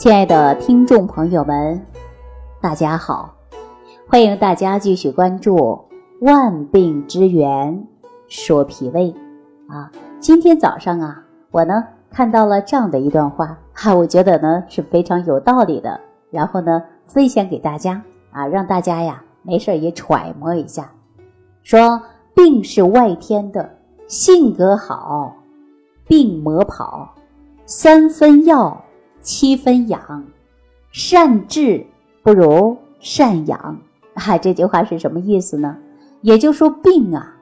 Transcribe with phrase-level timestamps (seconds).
[0.00, 1.78] 亲爱的听众朋友们，
[2.58, 3.34] 大家好！
[4.08, 5.58] 欢迎大家继续关注
[6.22, 7.86] 《万病之源
[8.26, 9.12] 说脾胃》
[9.70, 9.92] 啊。
[10.18, 16.00] 今天早上啊，我呢看到了这样的一段话哈， 我觉得呢是非常有道理的。
[16.30, 20.90] 然后呢，分享给大家啊，让大家呀没事也揣摩一下。
[21.62, 22.00] 说
[22.32, 23.68] 病是外天的，
[24.06, 25.36] 性格好，
[26.06, 27.06] 病魔跑，
[27.66, 28.82] 三分药。
[29.22, 30.24] 七分养，
[30.90, 31.86] 善治
[32.22, 33.78] 不如善养。
[34.14, 35.76] 哈， 这句话是什么意思呢？
[36.22, 37.34] 也就是说，病啊，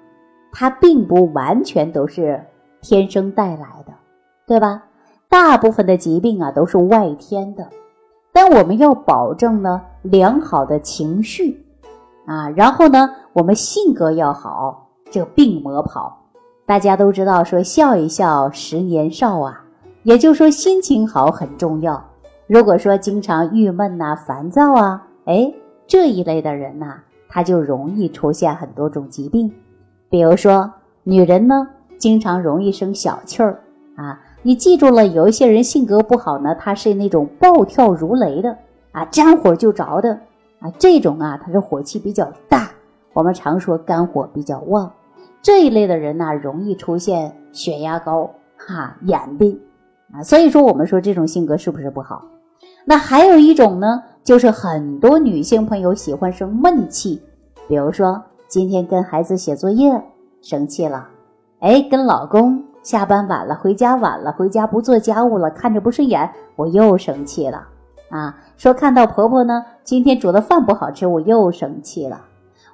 [0.53, 2.45] 它并不完全都是
[2.81, 3.93] 天生带来的，
[4.47, 4.85] 对吧？
[5.29, 7.69] 大部分的疾病啊，都是外天的。
[8.33, 11.67] 但我们要保证呢良好的情绪
[12.27, 16.17] 啊，然后呢，我们性格要好，这病魔跑。
[16.67, 19.65] 大家都知道，说笑一笑，十年少啊。
[20.09, 22.03] 也就是说，心情好很重要。
[22.47, 25.53] 如果说经常郁闷呐、烦躁啊，哎，
[25.87, 26.95] 这一类的人呐，
[27.29, 29.53] 他就容易出现很多种疾病。
[30.09, 33.61] 比如说，女人呢，经常容易生小气儿
[33.97, 34.19] 啊。
[34.41, 38.57] 你记住了，有一些人性格不好呢，他是那种暴跳如雷的
[38.93, 40.19] 啊，沾火就着的
[40.61, 40.73] 啊。
[40.79, 42.71] 这种啊，他是火气比较大，
[43.13, 44.91] 我们常说肝火比较旺。
[45.43, 49.61] 这一类的人呢，容易出现血压高哈、眼病。
[50.13, 52.23] 啊，所以说我们说这种性格是不是不好？
[52.85, 57.21] 那还有一种呢，就是很多女性朋友喜欢生闷气，
[57.69, 60.03] 比如说今天跟孩子写作业
[60.41, 61.07] 生气了，
[61.61, 67.69] 哎，跟老公下班晚了，回家晚了，回家不做家务了，看着不顺眼，我又生气了
[68.09, 68.35] 啊。
[68.57, 72.23] 说看到婆婆呢，今天煮的饭不好吃，我又生气了。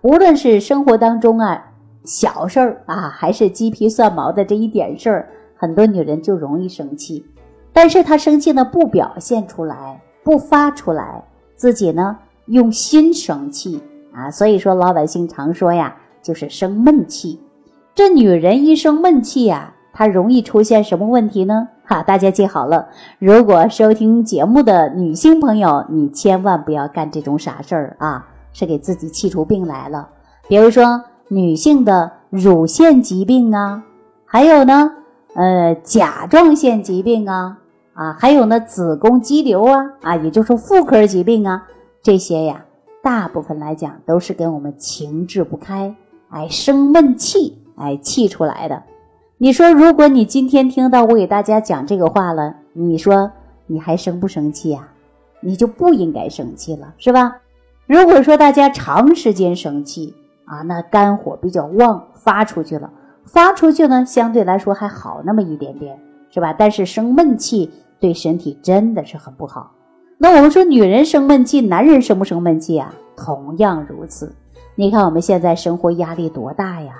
[0.02, 1.72] 无论是生活当中啊
[2.04, 5.28] 小事儿啊，还是鸡皮蒜毛的这一点事儿。
[5.64, 7.24] 很多女人就容易生气，
[7.72, 13.80] 但是她生气呢不表现出来，不发出来，自己呢用心生气
[14.12, 14.30] 啊。
[14.30, 17.40] 所以说老百姓常说呀，就是生闷气。
[17.94, 21.66] 这女人一生闷气呀，她容易出现什么问题呢？
[21.86, 22.86] 哈，大家记好了，
[23.18, 30.10] 如果收听节目的女性朋友，你千万不要干这种傻事儿啊，是给自己气出病来了。
[30.46, 33.82] 比如说女性的乳腺疾病啊，
[34.26, 34.90] 还有呢。
[35.34, 37.58] 呃，甲状腺疾病啊，
[37.92, 41.66] 啊，还有呢，子宫肌瘤啊，啊，也就是妇科疾病啊，
[42.02, 42.64] 这些呀，
[43.02, 45.94] 大部分来讲都是跟我们情志不开，
[46.30, 48.82] 哎，生闷气，哎，气出来的。
[49.36, 53.32] 你说，如果你今天听到我给大家讲这个话了，你说
[53.66, 54.88] 你还生不生气呀？
[55.40, 57.36] 你就不应该生气了，是吧？
[57.86, 60.14] 如果说大家长时间生气
[60.46, 62.88] 啊，那肝火比较旺，发出去了。
[63.26, 65.98] 发出去呢，相对来说还好那么一点点，
[66.30, 66.54] 是吧？
[66.56, 69.72] 但是生闷气对身体真的是很不好。
[70.18, 72.94] 那我们说女人生闷气，男人生不生闷气啊？
[73.16, 74.34] 同样如此。
[74.76, 76.94] 你看我们现在生活压力多大呀，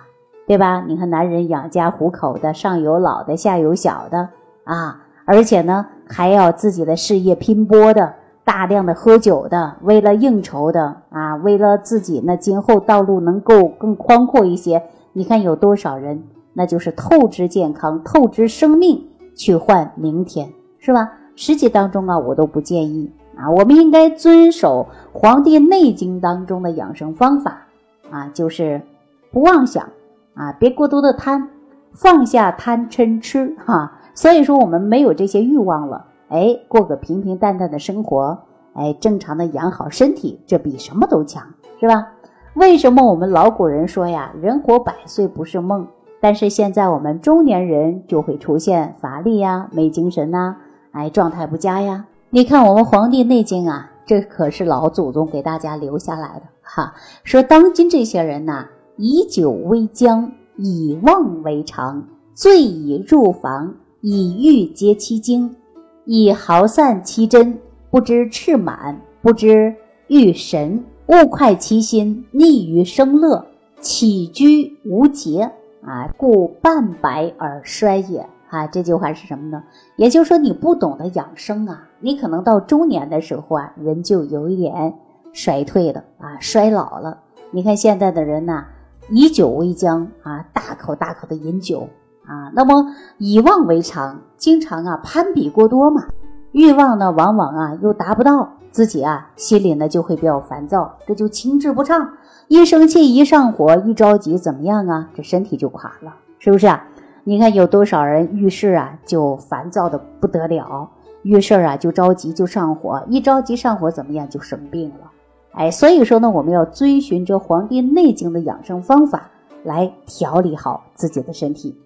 [0.46, 0.84] 对吧？
[0.86, 4.28] 你看男人养家糊口的，上有老的，下有小的
[4.64, 8.14] 啊，而且呢还要自己的事业拼搏的，
[8.44, 14.82] 大量的喝酒的，为了应酬的啊，为了自己呢今后道路能够更宽阔一些。
[15.16, 21.10] 你看有多少人，那就是透支健康、透支生命去换明天，是吧？
[21.36, 23.48] 实际当中啊，我都不建议啊。
[23.48, 24.88] 我们应该遵守
[25.18, 27.62] 《黄帝内经》当中的养生方法
[28.10, 28.82] 啊，就是
[29.30, 29.88] 不妄想
[30.34, 31.48] 啊，别过多的贪，
[31.92, 34.00] 放下贪嗔痴哈。
[34.14, 38.36] 所以说，我们没有这些欲望了，哎，过个平平淡淡的生活，
[38.74, 41.44] 哎，正常的养好身体，这比什么都强，
[41.80, 42.08] 是吧？
[42.54, 45.88] 为什么我们老古人说呀，人活百岁不是梦？
[46.20, 50.54] 但是现在我们中年人就会出现乏力呀、没精神呐，
[50.92, 52.06] 哎，状态不佳呀。
[52.30, 56.94] 你看我们《黄帝内经》啊，这可是老祖宗给大家留下来的哈。
[57.24, 58.66] 说当今这些人呐，
[58.96, 62.04] 以酒为浆，以妄为常，
[62.34, 65.56] 醉以入房，以欲结其精，
[66.04, 67.58] 以毫散其真，
[67.90, 69.74] 不知赤满，不知
[70.06, 70.84] 欲神。
[71.06, 73.44] 物快其心，溺于生乐，
[73.78, 75.50] 起居无节
[75.84, 78.66] 啊，故半百而衰也啊。
[78.66, 79.62] 这句话是什么呢？
[79.96, 84.94] 也就是说，你不懂得养生啊，你可能到中年的时候啊，人就有一点
[85.34, 87.18] 衰退了啊，衰老了。
[87.50, 88.64] 你看现在的人呐，
[89.10, 91.86] 以酒为浆啊，大口大口的饮酒
[92.24, 96.06] 啊，那么以妄为常，经常啊攀比过多嘛，
[96.54, 98.48] 欲望呢往往啊又达不到。
[98.70, 102.08] 自己啊，心里呢就会比较烦躁，这就情志不畅，
[102.48, 105.08] 一生气一上火一着急怎么样啊？
[105.14, 106.82] 这身体就垮了，是不是啊？
[107.22, 110.90] 你看有多少人遇事啊就烦躁的不得了，
[111.22, 115.10] 遇事儿啊就着急就上火，一着急上火怎么样就生病了。
[115.52, 119.30] 哎，所以说呢，我们要遵循着《黄帝内经》的养生方法
[119.62, 121.78] 来调理好自己的身体。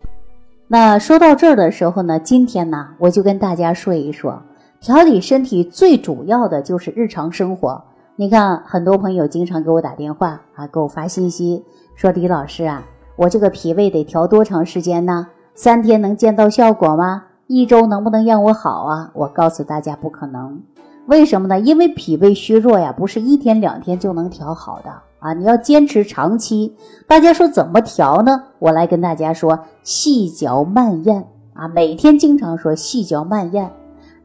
[0.69, 4.43] 那说到这儿的时候呢，今天呢，我就跟大家说一说
[4.81, 7.83] 调理身体最主要的就是日常生活。
[8.15, 11.65] 你看，很多朋友经常给我打电话啊，给我发信息
[11.97, 12.85] 说：“李老师啊，
[13.17, 15.27] 我这个脾胃得调多长时间呢？
[15.55, 17.25] 三天能见到效果吗？
[17.49, 20.63] 一周能不能让我好啊？”我告诉大家，不可能。
[21.07, 21.59] 为什么呢？
[21.59, 25.33] 因为脾胃虚弱呀，不是一天两天就能调好的啊！
[25.33, 26.73] 你要坚持长期。
[27.07, 28.45] 大家说怎么调呢？
[28.61, 33.71] 我来跟大家说：细嚼慢咽啊，每天经常说细嚼慢咽，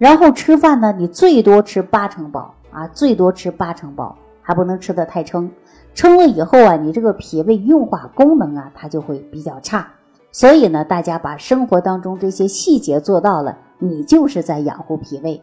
[0.03, 2.53] 然后吃饭呢，你最多吃八成饱。
[2.73, 5.49] 啊，最多吃八成饱，还不能吃得太撑。
[5.93, 9.87] 撑了以后啊，你这个脾胃运化功能啊，它就会比较差。
[10.29, 15.39] 所以呢，大家把生活当中这些细节做到了，你就是在养护脾胃。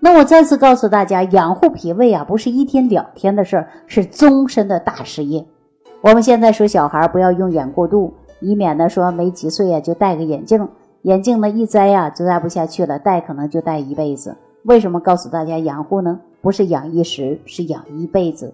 [0.00, 5.46] 那我再次告诉大家，养护脾胃啊，不是一天两天的事儿，是终身的大事业。
[6.00, 10.66] 我们现在说小孩不要用眼过度，以免呢说没几岁啊就戴个眼镜，
[11.02, 14.36] 眼镜呢一摘呀就摘不下去了，戴可能就戴一辈子。
[14.64, 16.20] 为什么告诉大家养护呢？
[16.42, 18.52] 不是养一时，是养一辈子。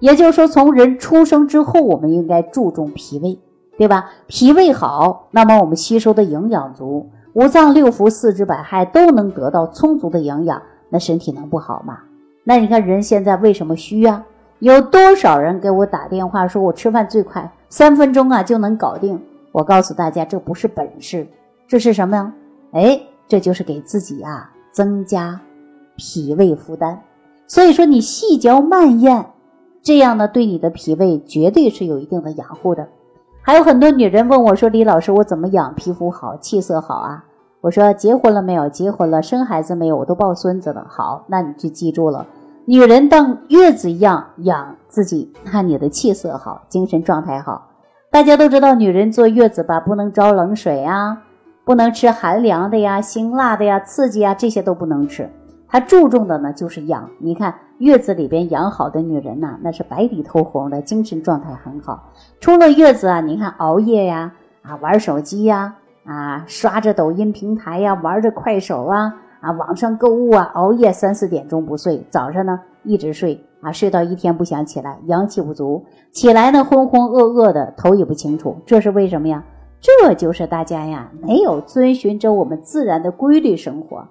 [0.00, 3.38] 也就是说，从人出生之后，我们应该注重脾胃，
[3.78, 4.10] 对吧？
[4.26, 10.60] 脾胃好，那么我们吸收的营养足，五脏六腑、四肢百骸都能得到充足的营养，
[10.90, 12.00] 那身体能不好吗？
[12.44, 14.22] 那你看人现在为什么虚呀？
[14.58, 19.18] 有多少人给我打电话说，我吃饭最快，三分钟啊就能搞定。
[19.52, 21.26] 我告诉大家，这不是本事，
[21.68, 22.32] 这是什么呀？
[22.72, 25.40] 哎，这就是给自己啊增加
[25.96, 27.00] 脾胃负担。
[27.46, 29.24] 所以说，你细嚼慢咽，
[29.82, 32.86] 这样呢，对你的脾胃绝对是有一定的养护的。
[33.40, 37.24] 还有很多女人问我说：“李老师，我怎么养皮肤好、气色好啊？”
[37.62, 38.68] 我说：“结婚了没有？
[38.68, 39.96] 结婚了，生孩子没有？
[39.96, 40.84] 我都抱孙子了。
[40.88, 42.26] 好，那你就记住了，
[42.64, 47.70] 女人当月子一样养自己，看你的气色好，精神状态好。
[48.10, 51.22] 大家都知道，女人坐月子吧，不能招冷水啊，
[51.66, 55.28] 不能吃寒凉的呀、辛辣的呀、刺激啊，这些都不能吃。”
[55.66, 57.10] 他注重的呢，就是养。
[57.18, 62.12] 你看月子里边养好的女人呐，那是白里透红的，精神状态很好。
[62.38, 64.32] 出了月子啊，你看熬夜呀，
[64.62, 65.74] 啊玩手机呀，
[66.04, 79.42] 啊刷着抖音平台呀，玩着快手啊，啊网上购物啊，熬夜三四点钟不睡，早上呢一直睡啊，睡到一天不想起来，阳气不足，起来呢浑浑噩噩的，头也不清楚，这是为什么呀？
[79.80, 84.06] 这就是大家呀没有遵循着我们自然的规律生活。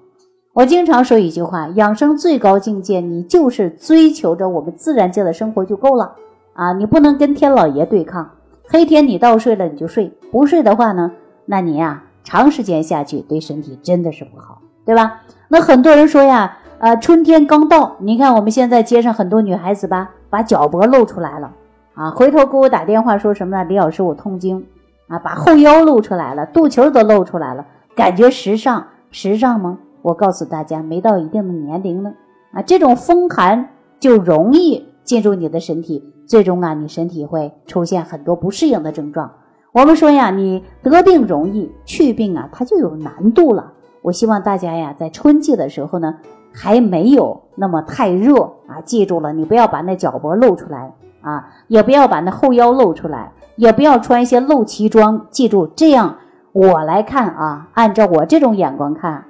[0.53, 6.15] 我经常说一句话：养生最高境界，你就是追求着我们自然界的生活就够了
[6.53, 6.71] 啊！
[6.71, 8.31] 你不能跟天老爷对抗。
[8.67, 11.11] 黑天你倒睡了你就睡，不睡的话呢，
[11.45, 15.23] 那你呀长时间下去对身体真的是不好，对吧？
[15.49, 21.51] 那很多人说呀，呃，春天刚到，你看我们现在街上很多女孩子吧，把脚脖露出来了
[21.95, 23.63] 啊，回头给我打电话说什么呢？
[23.65, 24.65] 李老师，我痛经
[25.07, 27.65] 啊，把后腰露出来了，肚脐都露出来了，
[27.95, 29.77] 感觉时尚，时尚吗？
[30.01, 32.13] 我告诉大家，没到一定的年龄呢，
[32.51, 33.69] 啊，这种风寒
[33.99, 39.31] 就容易进入你的身体，最终啊，你身体会出现很多不适应的症状。
[39.71, 43.73] 我们说呀，你得病容易，去病啊，它就有难度了。
[44.01, 46.15] 我希望大家呀，在春季的时候呢，
[46.53, 55.25] 还没有那么太热啊，记住了，你不要把那脚脖露出来啊，也不要把那后腰露出来，也不要穿一些露脐装。
[55.29, 56.17] 记住，这样
[56.51, 59.23] 我来看啊，按照我这种眼光看。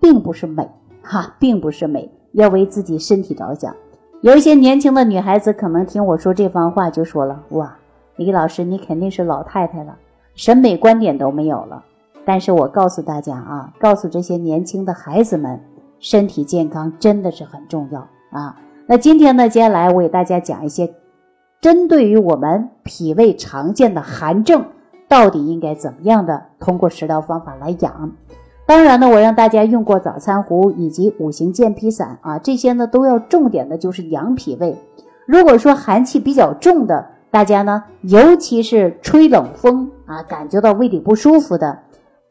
[0.00, 0.70] 并不是美，
[1.02, 3.74] 哈，并不是美，要为自己身体着想。
[4.20, 7.76] 有一些年轻的女孩子可能听我说这番话，就说了：“哇，
[8.14, 9.96] 李老师，你肯定是老太太了，
[10.36, 11.82] 审美观点都没有了。”
[12.24, 15.60] 但是我告诉大家啊，告诉这些年轻的孩子们，
[15.98, 18.56] 身体健康真的是很重要啊。
[18.86, 20.88] 那今天呢，接下来我给大家讲一些
[21.60, 24.64] 针对于我们脾胃常见的寒症，
[25.08, 28.12] 到底应该怎么样的通过食疗方法来养。
[28.64, 34.76] 当然呢，我让大家用过早餐壶以及五行健脾散啊，这些呢都要重点的就是养脾胃。
[35.26, 41.78] 如果说寒气比较重的，大家呢，尤其是吹冷风啊，感觉到胃里不舒服的，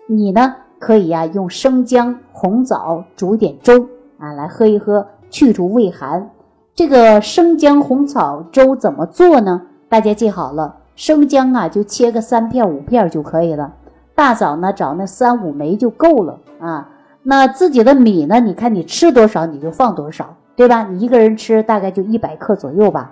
[0.07, 3.87] 你呢可以呀用生姜、红枣煮点粥
[4.19, 6.29] 啊来喝一喝，去除胃寒。
[6.77, 9.63] 这个生姜红枣粥怎么做呢？
[9.89, 13.73] 大家记好了，生姜啊就切个三片五片就可以了。
[14.13, 16.87] 大枣呢，找那三五枚就够了啊。
[17.23, 20.83] 那自己的米呢，你看你吃多少，你就放多少，对吧？
[20.83, 23.11] 你一个人吃大概就一百克左右吧，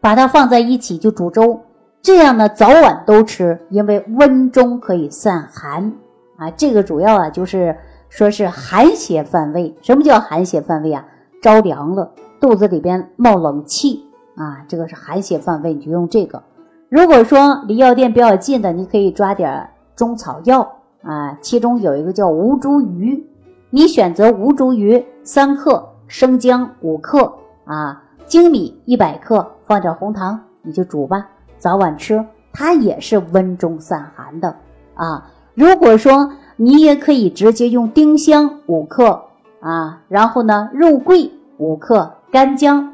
[0.00, 1.60] 把它放在一起就煮粥，
[2.02, 5.92] 这样呢早晚都吃，因为温中可以散寒
[6.38, 6.50] 啊。
[6.50, 7.76] 这个主要啊就是
[8.08, 9.72] 说是寒邪犯胃。
[9.80, 11.06] 什么叫寒邪犯胃啊？
[11.40, 12.10] 着凉了，
[12.42, 16.42] 肚子里边冒冷气啊，这个是寒邪犯胃，你就用这个。
[16.88, 20.68] 如果说离药店比较近的，你可以抓点中草药
[21.04, 23.22] 啊，其中有一个叫吴茱萸，
[23.70, 27.32] 你选择吴茱萸三克，生姜五克
[27.64, 31.24] 啊，粳米一百克，放点红糖，你就煮吧，
[31.58, 34.52] 早晚吃，它也是温中散寒的
[34.94, 35.30] 啊。
[35.54, 39.22] 如果说你也可以直接用丁香五克
[39.60, 42.90] 啊，然后呢肉桂五克，干姜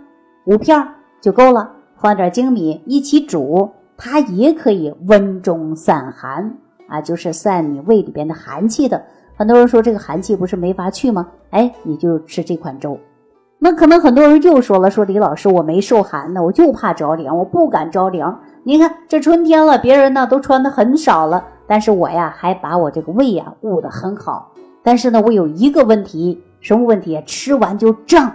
[0.47, 0.77] 五片
[1.21, 6.53] 就够了，放点粳米一起煮，它也可以温中散寒
[6.89, 9.01] 啊，就是散你胃里边的寒气的。
[9.37, 11.29] 很多人说这个寒气不是没法去吗？
[11.51, 12.99] 哎，你就吃这款粥。
[13.61, 18.41] 那可能很多人又说了，说李老师我没受寒呢，我就怕着凉，我不敢着凉。
[18.65, 21.45] 你看这春天了，别人呢都穿的很少了。
[21.69, 24.51] 但是我呀，还把我这个胃呀捂得很好。
[24.83, 27.23] 但是呢，我有一个问题，什么问题？
[27.25, 28.35] 吃完就胀，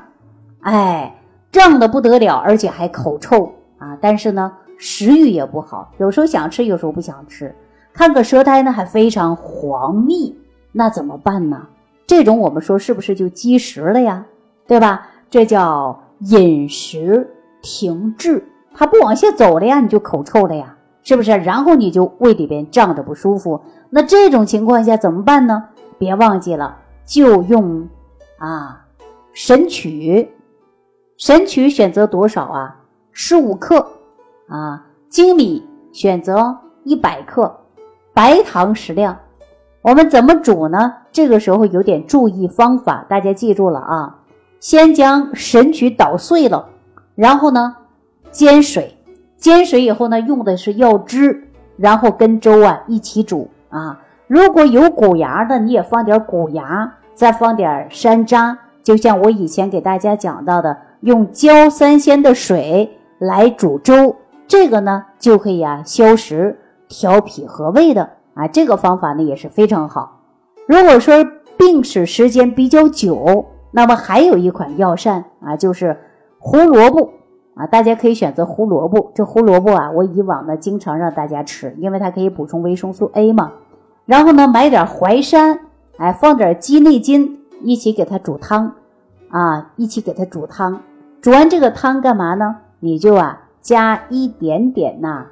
[0.64, 1.16] 哎，
[1.52, 3.98] 胀的不得了，而且还口臭啊。
[4.02, 7.54] 但是呢，食欲也不好，有时候想吃，有时候不想吃。
[7.94, 10.36] 看个舌苔呢，还非常黄腻，
[10.72, 11.68] 那怎么办呢？
[12.08, 14.26] 这种我们说是不是就积食了呀？
[14.66, 15.08] 对吧？
[15.30, 17.30] 这叫饮食
[17.62, 18.44] 停滞，
[18.74, 20.76] 它不往下走了呀，你就口臭了呀。
[21.06, 21.32] 是不是？
[21.32, 25.66] 然后你就胃里边胀着不舒服，那这种情况下怎么办呢？
[25.98, 27.86] 别忘记了，就用
[28.38, 28.86] 啊
[29.34, 30.30] 神曲，
[31.18, 32.76] 神曲选择多少啊？
[33.12, 33.88] 十五克
[34.48, 37.56] 啊，粳米选择一百克，
[38.14, 39.18] 白糖适量。
[39.82, 40.94] 我们怎么煮呢？
[41.12, 44.16] 这个时候有点注意方法，大家记住了啊！
[44.60, 46.70] 先将神曲捣碎了，
[47.16, 47.76] 然后呢
[48.32, 48.98] 煎水。
[49.38, 54.00] 煎水以后呢，用的是药汁，然后跟粥啊一起煮啊。
[54.26, 58.58] 如果有谷芽的，你也放点谷芽，再放点山楂。
[58.82, 64.16] 就像我以前给大家讲到的，用焦三鲜的水来煮粥，
[64.48, 66.58] 这个呢就可以啊消食、
[66.88, 68.48] 调脾和胃的啊。
[68.48, 70.22] 这个方法呢也是非常好。
[70.66, 71.26] 如果说
[71.58, 75.98] 病史时间比较久，那么还有一款药膳啊，就是
[76.40, 77.10] 胡萝卜。
[77.56, 79.12] 啊，大家可以选择胡萝卜。
[79.14, 83.52] 这胡萝卜啊，我以往呢经常让大家吃，因为它可以补充维生素 A 嘛。
[84.06, 85.60] 然后呢，买点淮山，
[85.98, 88.74] 哎，放点鸡内金，一起给它煮汤，
[89.30, 90.82] 啊，一起给它煮汤。
[91.24, 92.58] 煮完这个汤干嘛呢？
[92.82, 95.26] 你就啊加一点点呐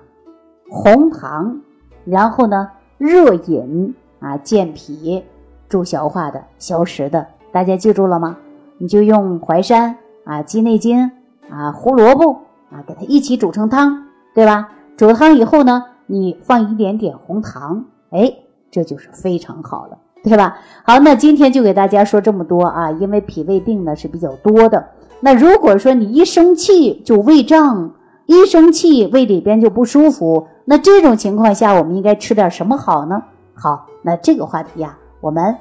[0.70, 1.60] 红糖，
[2.06, 5.22] 然后呢热饮啊健脾
[5.68, 7.28] 助消化的消食的。
[7.52, 8.38] 大家记住了吗？
[8.78, 11.12] 你就用淮山啊鸡内金。
[11.50, 12.32] 啊，胡萝卜
[12.72, 14.70] 啊，给它一起煮成汤，对吧？
[14.96, 18.34] 煮汤以后呢，你放一点点红糖，哎，
[18.72, 20.56] 这就是非常好了，对吧？
[20.86, 24.88] 好，那今天就给大家说这么多啊，因为脾胃病呢是比较多的。
[25.22, 27.94] 那如果说你一生气就胃胀，
[28.26, 33.24] 一生气胃里边就不舒服，那这种情况下我们应该吃点什么好呢？
[33.54, 35.56] 好，那这个话题呀，我们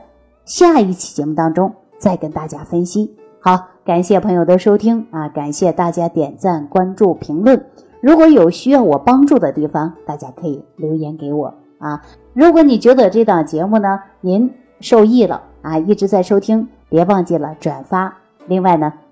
[0.44, 3.14] 下一期节目当中再跟大家分析。
[3.38, 3.68] 好。
[3.82, 5.28] 感谢朋友的收听啊！
[5.30, 7.64] 感谢大家点赞、关注、评论。
[8.00, 12.00] 如果有需要我帮助的地方，大家可以留言给我啊。
[12.32, 14.48] 如果你觉得这档节目呢，您
[14.80, 18.14] 受益了啊，一直在收听，别忘记了转发。
[18.46, 18.92] 另外呢，